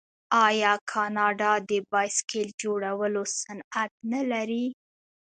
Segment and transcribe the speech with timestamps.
[0.47, 4.65] آیا کاناډا د بایسکل جوړولو صنعت نلري؟